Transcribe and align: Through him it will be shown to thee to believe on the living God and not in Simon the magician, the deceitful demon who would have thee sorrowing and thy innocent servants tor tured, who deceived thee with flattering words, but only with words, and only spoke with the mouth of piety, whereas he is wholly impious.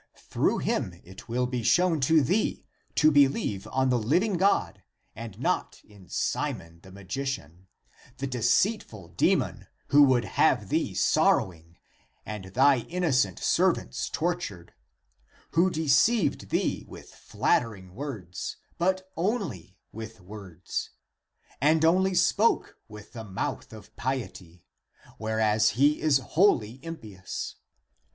Through 0.17 0.57
him 0.65 0.99
it 1.03 1.29
will 1.29 1.45
be 1.45 1.61
shown 1.61 1.99
to 1.99 2.23
thee 2.23 2.65
to 2.95 3.11
believe 3.11 3.67
on 3.67 3.89
the 3.91 3.99
living 3.99 4.33
God 4.35 4.81
and 5.15 5.39
not 5.39 5.79
in 5.83 6.09
Simon 6.09 6.79
the 6.81 6.91
magician, 6.91 7.67
the 8.17 8.25
deceitful 8.25 9.09
demon 9.09 9.67
who 9.89 10.01
would 10.01 10.25
have 10.25 10.69
thee 10.69 10.95
sorrowing 10.95 11.77
and 12.25 12.45
thy 12.45 12.79
innocent 12.79 13.37
servants 13.37 14.09
tor 14.09 14.33
tured, 14.35 14.69
who 15.51 15.69
deceived 15.69 16.49
thee 16.49 16.83
with 16.87 17.13
flattering 17.13 17.93
words, 17.93 18.57
but 18.79 19.07
only 19.15 19.77
with 19.91 20.19
words, 20.19 20.89
and 21.61 21.85
only 21.85 22.15
spoke 22.15 22.75
with 22.87 23.13
the 23.13 23.23
mouth 23.23 23.71
of 23.71 23.95
piety, 23.95 24.65
whereas 25.19 25.69
he 25.77 26.01
is 26.01 26.17
wholly 26.17 26.83
impious. 26.83 27.57